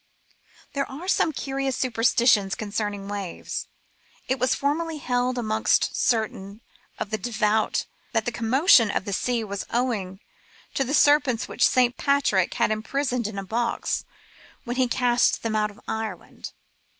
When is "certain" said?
5.95-6.61